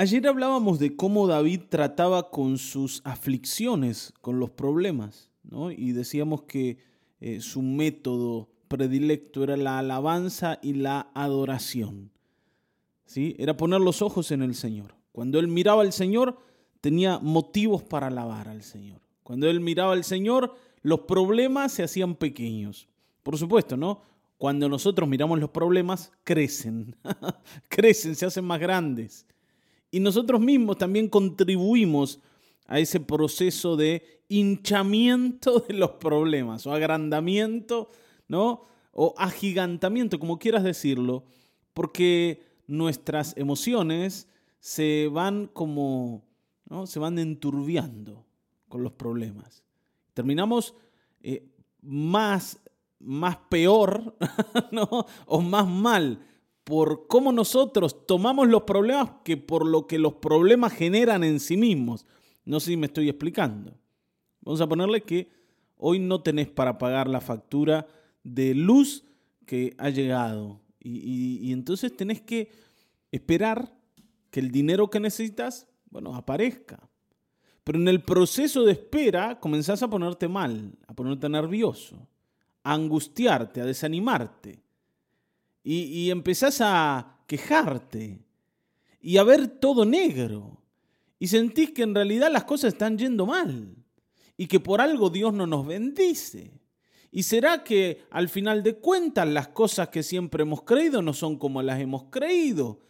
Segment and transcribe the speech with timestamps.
[0.00, 5.72] Ayer hablábamos de cómo David trataba con sus aflicciones, con los problemas, ¿no?
[5.72, 6.78] y decíamos que
[7.20, 12.12] eh, su método predilecto era la alabanza y la adoración.
[13.06, 13.34] ¿sí?
[13.40, 14.94] Era poner los ojos en el Señor.
[15.10, 16.38] Cuando él miraba al Señor,
[16.80, 19.00] tenía motivos para alabar al Señor.
[19.24, 22.86] Cuando él miraba al Señor, los problemas se hacían pequeños.
[23.24, 24.02] Por supuesto, ¿no?
[24.36, 26.94] Cuando nosotros miramos los problemas, crecen,
[27.68, 29.26] crecen, se hacen más grandes.
[29.90, 32.20] Y nosotros mismos también contribuimos
[32.66, 37.90] a ese proceso de hinchamiento de los problemas o agrandamiento,
[38.28, 38.66] ¿no?
[38.92, 41.24] O agigantamiento, como quieras decirlo,
[41.72, 44.28] porque nuestras emociones
[44.60, 46.24] se van como,
[46.68, 46.86] ¿no?
[46.86, 48.26] Se van enturbiando
[48.68, 49.62] con los problemas.
[50.12, 50.74] Terminamos
[51.22, 51.48] eh,
[51.80, 52.60] más,
[52.98, 54.14] más peor,
[54.72, 55.06] ¿no?
[55.26, 56.20] O más mal
[56.68, 61.56] por cómo nosotros tomamos los problemas que por lo que los problemas generan en sí
[61.56, 62.04] mismos.
[62.44, 63.72] No sé si me estoy explicando.
[64.42, 65.30] Vamos a ponerle que
[65.78, 67.86] hoy no tenés para pagar la factura
[68.22, 69.06] de luz
[69.46, 70.60] que ha llegado.
[70.78, 72.50] Y, entonces tenés que
[73.12, 73.74] esperar
[74.30, 76.86] que el dinero que necesitas, bueno, aparezca.
[77.64, 82.06] Pero en el proceso de espera comenzás a ponerte mal, a ponerte nervioso,
[82.62, 84.67] a angustiarte, a desanimarte
[85.62, 88.24] y, empezás a quejarte
[89.00, 90.62] y a ver todo negro
[91.18, 93.74] y sentís que en realidad las cosas están yendo mal
[94.36, 96.52] y que por algo Dios no nos bendice.
[97.10, 101.36] ¿Y será que al final de cuentas las cosas que siempre hemos creído no son
[101.36, 102.80] como las hemos creído?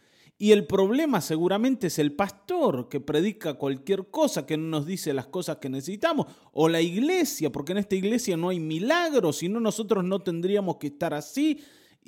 [0.41, 5.13] Y el problema seguramente es el pastor que predica cualquier cosa, que no nos dice
[5.13, 9.49] las cosas que necesitamos, o la iglesia, porque en esta iglesia no hay milagros, si
[9.49, 11.59] no nosotros no tendríamos que estar así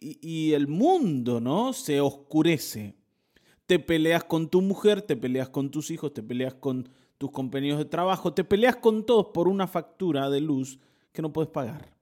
[0.01, 1.73] y, el mundo, ¿no?
[1.73, 2.95] Se oscurece.
[3.67, 7.77] Te peleas con tu mujer, te peleas con tus hijos, te peleas con tus compañeros
[7.77, 10.79] de trabajo, te peleas con todos por una factura de luz
[11.13, 11.93] que no puedes pagar.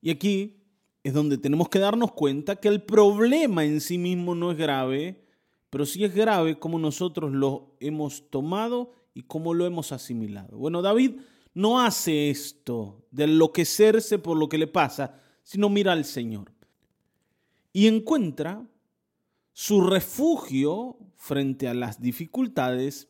[0.00, 0.62] Y aquí
[1.02, 5.24] es donde tenemos que darnos cuenta que el problema en sí mismo no es grave,
[5.68, 10.56] pero sí es grave como nosotros lo hemos tomado y cómo lo hemos asimilado.
[10.56, 11.16] Bueno, David
[11.52, 16.53] no hace esto de enloquecerse por lo que le pasa, sino mira al Señor
[17.74, 18.64] y encuentra
[19.52, 23.08] su refugio frente a las dificultades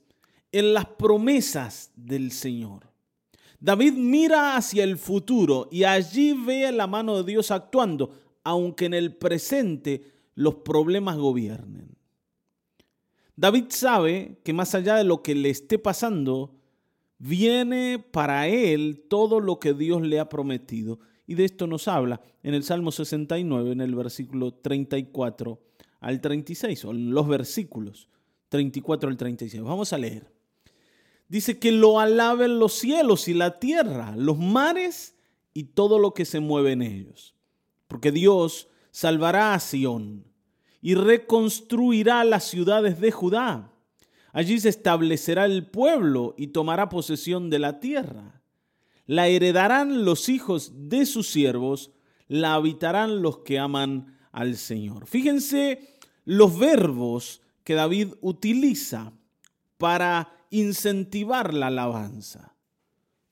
[0.50, 2.91] en las promesas del Señor.
[3.60, 8.94] David mira hacia el futuro y allí ve la mano de Dios actuando, aunque en
[8.94, 10.02] el presente
[10.34, 11.96] los problemas gobiernen.
[13.36, 16.54] David sabe que más allá de lo que le esté pasando,
[17.19, 22.20] viene para él todo lo que Dios le ha prometido y de esto nos habla
[22.42, 25.58] en el Salmo 69, en el versículo 34
[26.00, 28.08] al 36, o en los versículos
[28.50, 29.62] 34 al 36.
[29.62, 30.30] Vamos a leer.
[31.28, 35.16] Dice que lo alaben los cielos y la tierra, los mares
[35.54, 37.34] y todo lo que se mueve en ellos.
[37.88, 40.24] Porque Dios salvará a Sión
[40.82, 43.72] y reconstruirá las ciudades de Judá.
[44.32, 48.42] Allí se establecerá el pueblo y tomará posesión de la tierra.
[49.06, 51.91] La heredarán los hijos de sus siervos,
[52.28, 55.06] la habitarán los que aman al Señor.
[55.06, 59.12] Fíjense los verbos que David utiliza
[59.76, 62.54] para incentivar la alabanza.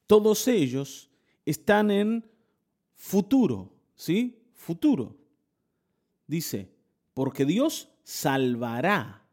[0.07, 1.11] Todos ellos
[1.47, 2.31] están en
[2.97, 4.43] futuro, ¿sí?
[4.55, 5.17] Futuro.
[6.27, 6.71] Dice,
[7.15, 9.27] porque Dios salvará,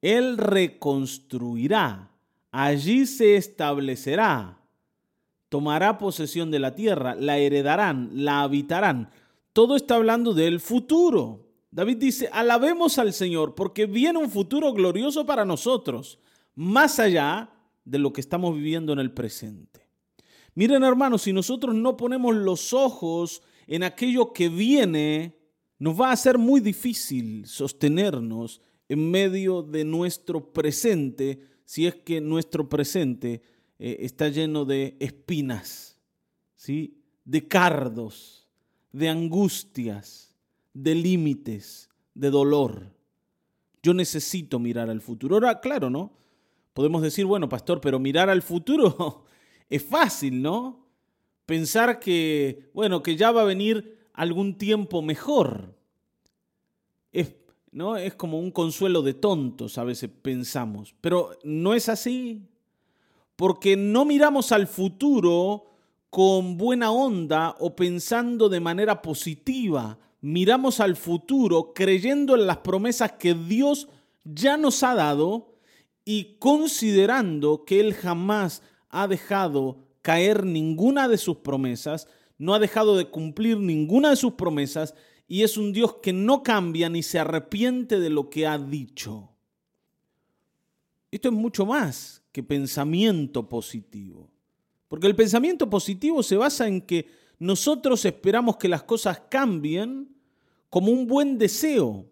[0.00, 2.10] Él reconstruirá,
[2.50, 4.57] allí se establecerá
[5.48, 9.10] tomará posesión de la tierra, la heredarán, la habitarán.
[9.52, 11.46] Todo está hablando del futuro.
[11.70, 16.18] David dice, alabemos al Señor porque viene un futuro glorioso para nosotros,
[16.54, 17.50] más allá
[17.84, 19.88] de lo que estamos viviendo en el presente.
[20.54, 25.38] Miren hermanos, si nosotros no ponemos los ojos en aquello que viene,
[25.78, 32.20] nos va a ser muy difícil sostenernos en medio de nuestro presente, si es que
[32.20, 33.42] nuestro presente
[33.78, 35.98] eh, está lleno de espinas,
[36.56, 36.98] ¿sí?
[37.24, 38.48] de cardos,
[38.92, 40.34] de angustias,
[40.72, 42.92] de límites, de dolor.
[43.82, 45.36] Yo necesito mirar al futuro.
[45.36, 46.12] Ahora, claro, ¿no?
[46.72, 49.24] Podemos decir, bueno, pastor, pero mirar al futuro
[49.68, 50.86] es fácil, ¿no?
[51.46, 55.76] Pensar que, bueno, que ya va a venir algún tiempo mejor.
[57.12, 57.34] Es,
[57.70, 57.96] ¿no?
[57.96, 60.94] es como un consuelo de tontos, a veces pensamos.
[61.00, 62.48] Pero no es así
[63.38, 65.66] porque no miramos al futuro
[66.10, 69.96] con buena onda o pensando de manera positiva.
[70.20, 73.86] Miramos al futuro creyendo en las promesas que Dios
[74.24, 75.54] ya nos ha dado
[76.04, 82.08] y considerando que Él jamás ha dejado caer ninguna de sus promesas,
[82.38, 84.94] no ha dejado de cumplir ninguna de sus promesas
[85.28, 89.30] y es un Dios que no cambia ni se arrepiente de lo que ha dicho.
[91.12, 94.30] Esto es mucho más pensamiento positivo.
[94.88, 97.06] Porque el pensamiento positivo se basa en que
[97.38, 100.08] nosotros esperamos que las cosas cambien
[100.70, 102.06] como un buen deseo,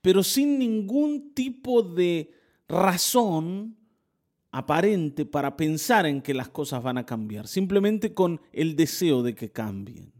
[0.00, 2.32] pero sin ningún tipo de
[2.68, 3.76] razón
[4.50, 9.34] aparente para pensar en que las cosas van a cambiar, simplemente con el deseo de
[9.34, 10.12] que cambien.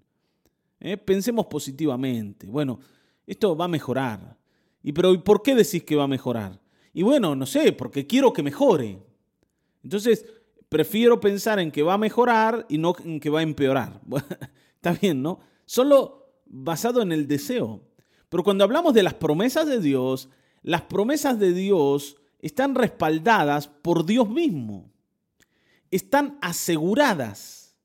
[0.80, 0.96] ¿Eh?
[0.96, 2.46] Pensemos positivamente.
[2.46, 2.78] Bueno,
[3.26, 4.36] esto va a mejorar.
[4.82, 6.60] ¿Y pero por qué decís que va a mejorar?
[6.92, 8.98] Y bueno, no sé, porque quiero que mejore.
[9.84, 10.26] Entonces,
[10.68, 14.00] prefiero pensar en que va a mejorar y no en que va a empeorar.
[14.74, 15.38] Está bien, ¿no?
[15.66, 17.82] Solo basado en el deseo.
[18.28, 20.28] Pero cuando hablamos de las promesas de Dios,
[20.62, 24.90] las promesas de Dios están respaldadas por Dios mismo.
[25.90, 27.76] Están aseguradas.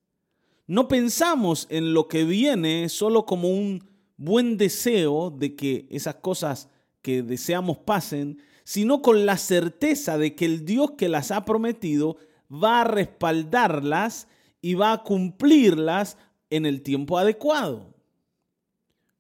[0.66, 3.88] No pensamos en lo que viene solo como un
[4.18, 6.70] buen deseo de que esas cosas
[7.02, 12.18] que deseamos pasen, sino con la certeza de que el Dios que las ha prometido
[12.54, 14.28] va a respaldarlas
[14.62, 16.20] y va a cumplirlas
[16.52, 17.96] en el tiempo adecuado.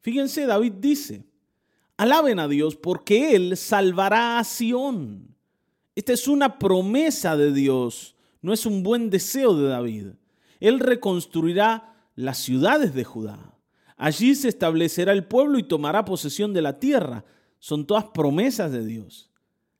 [0.01, 1.25] Fíjense, David dice,
[1.97, 5.35] alaben a Dios porque Él salvará a Sión.
[5.95, 10.07] Esta es una promesa de Dios, no es un buen deseo de David.
[10.59, 13.57] Él reconstruirá las ciudades de Judá.
[13.97, 17.25] Allí se establecerá el pueblo y tomará posesión de la tierra.
[17.57, 19.28] Son todas promesas de Dios.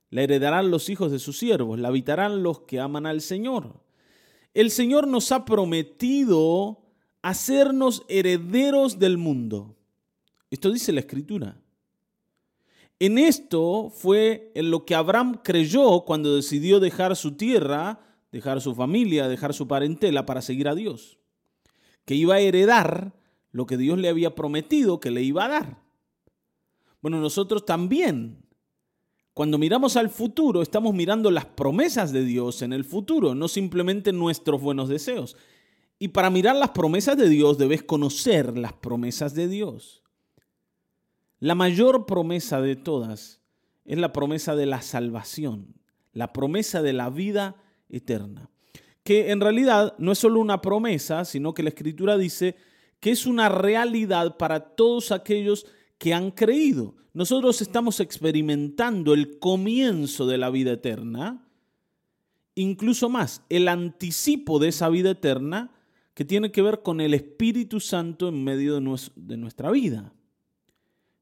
[0.09, 3.83] La heredarán los hijos de sus siervos, la habitarán los que aman al Señor.
[4.53, 6.81] El Señor nos ha prometido
[7.21, 9.75] hacernos herederos del mundo.
[10.49, 11.61] Esto dice la Escritura.
[12.99, 18.01] En esto fue en lo que Abraham creyó cuando decidió dejar su tierra,
[18.31, 21.17] dejar su familia, dejar su parentela para seguir a Dios.
[22.03, 23.13] Que iba a heredar
[23.51, 25.83] lo que Dios le había prometido que le iba a dar.
[27.01, 28.43] Bueno, nosotros también,
[29.39, 34.11] cuando miramos al futuro, estamos mirando las promesas de Dios en el futuro, no simplemente
[34.11, 35.37] nuestros buenos deseos.
[35.97, 40.03] Y para mirar las promesas de Dios debes conocer las promesas de Dios.
[41.39, 43.39] La mayor promesa de todas
[43.85, 45.73] es la promesa de la salvación,
[46.11, 47.55] la promesa de la vida
[47.87, 48.49] eterna,
[49.03, 52.57] que en realidad no es solo una promesa, sino que la escritura dice
[52.99, 55.78] que es una realidad para todos aquellos que
[56.13, 56.95] han creído.
[57.13, 61.45] Nosotros estamos experimentando el comienzo de la vida eterna,
[62.55, 65.71] incluso más, el anticipo de esa vida eterna
[66.13, 70.13] que tiene que ver con el Espíritu Santo en medio de, nuestra vida.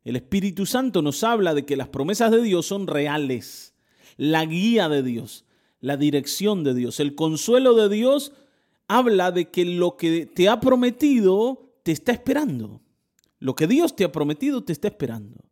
[0.03, 3.75] El Espíritu Santo nos habla de que las promesas de Dios son reales,
[4.15, 5.45] la guía de Dios,
[5.79, 8.33] la dirección de Dios, el consuelo de Dios
[8.87, 12.81] habla de que lo que te ha prometido te está esperando.
[13.39, 15.43] Lo que Dios te ha prometido te está esperando.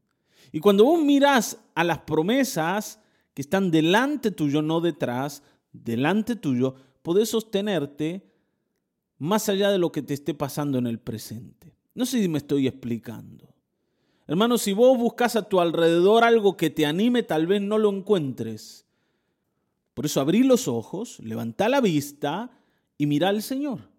[0.51, 2.99] Y cuando vos miras a las promesas
[3.33, 8.31] que están delante tuyo, no detrás, delante tuyo, podés sostenerte
[9.17, 11.75] más allá de lo que te esté pasando en el presente.
[11.93, 13.53] No sé si me estoy explicando.
[14.27, 17.89] Hermano, si vos buscas a tu alrededor algo que te anime, tal vez no lo
[17.91, 18.85] encuentres.
[19.93, 22.51] Por eso abrí los ojos, levanta la vista
[22.97, 23.94] y mira al Señor.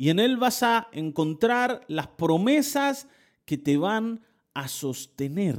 [0.00, 3.06] Y en Él vas a encontrar las promesas
[3.44, 4.22] que te van
[4.54, 5.58] a sostener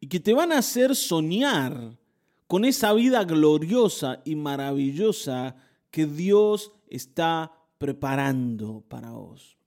[0.00, 1.98] y que te van a hacer soñar
[2.46, 5.56] con esa vida gloriosa y maravillosa
[5.90, 9.58] que Dios está preparando para vos.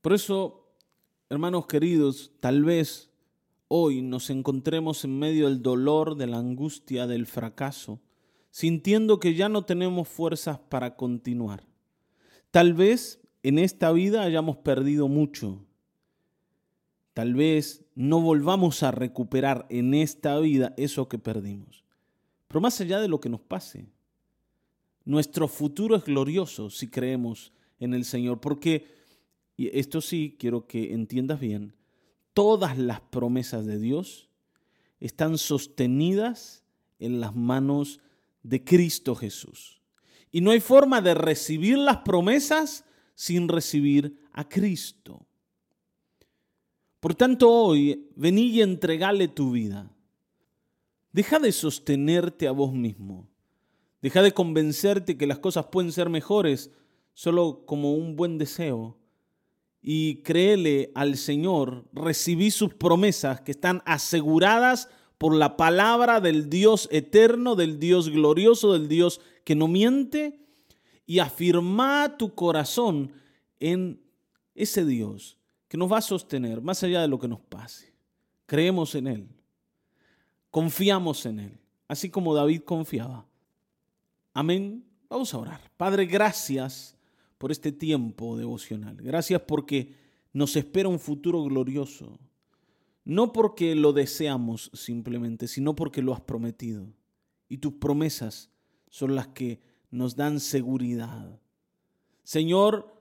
[0.00, 0.62] Por eso
[1.28, 3.10] Hermanos queridos, tal vez
[3.68, 8.00] hoy nos encontremos en medio del dolor, de la angustia, del fracaso,
[8.50, 11.75] sintiendo que ya no tenemos fuerzas para continuar.
[12.56, 15.62] Tal vez en esta vida hayamos perdido mucho.
[17.12, 21.84] Tal vez no volvamos a recuperar en esta vida eso que perdimos.
[22.48, 23.90] Pero más allá de lo que nos pase,
[25.04, 28.86] nuestro futuro es glorioso si creemos en el Señor, porque
[29.58, 31.74] y esto sí quiero que entiendas bien,
[32.32, 34.30] todas las promesas de Dios
[34.98, 36.64] están sostenidas
[37.00, 38.00] en las manos
[38.42, 39.82] de Cristo Jesús.
[40.30, 45.26] Y no hay forma de recibir las promesas sin recibir a Cristo.
[47.00, 49.90] Por tanto, hoy vení y entregale tu vida.
[51.12, 53.28] Deja de sostenerte a vos mismo.
[54.02, 56.70] Deja de convencerte que las cosas pueden ser mejores
[57.14, 58.98] solo como un buen deseo
[59.88, 66.88] y créele al Señor, recibí sus promesas que están aseguradas por la palabra del Dios
[66.90, 70.40] eterno, del Dios glorioso, del Dios que no miente,
[71.06, 73.12] y afirma tu corazón
[73.60, 74.02] en
[74.56, 75.38] ese Dios
[75.68, 77.94] que nos va a sostener más allá de lo que nos pase.
[78.44, 79.28] Creemos en Él,
[80.50, 83.24] confiamos en Él, así como David confiaba.
[84.34, 84.84] Amén.
[85.08, 85.60] Vamos a orar.
[85.76, 86.96] Padre, gracias
[87.38, 88.96] por este tiempo devocional.
[88.96, 89.94] Gracias porque
[90.32, 92.18] nos espera un futuro glorioso.
[93.04, 96.92] No porque lo deseamos simplemente, sino porque lo has prometido.
[97.48, 98.50] Y tus promesas
[98.88, 101.40] son las que nos dan seguridad.
[102.24, 102.92] Señor,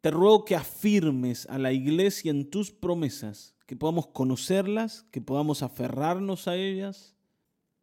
[0.00, 5.62] te ruego que afirmes a la iglesia en tus promesas, que podamos conocerlas, que podamos
[5.62, 7.14] aferrarnos a ellas,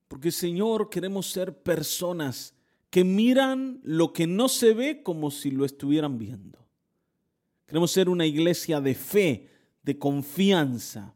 [0.08, 2.54] porque Señor, queremos ser personas
[2.90, 6.60] que miran lo que no se ve como si lo estuvieran viendo.
[7.66, 9.50] Queremos ser una iglesia de fe,
[9.82, 11.16] de confianza,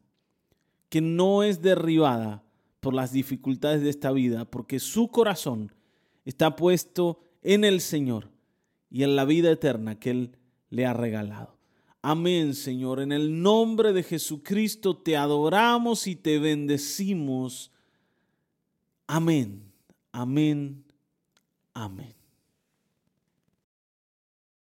[0.88, 2.42] que no es derribada
[2.80, 5.72] por las dificultades de esta vida, porque su corazón
[6.28, 8.28] está puesto en el Señor
[8.90, 10.36] y en la vida eterna que Él
[10.68, 11.56] le ha regalado.
[12.02, 13.00] Amén, Señor.
[13.00, 17.72] En el nombre de Jesucristo te adoramos y te bendecimos.
[19.06, 19.72] Amén,
[20.12, 20.84] amén,
[21.72, 22.17] amén.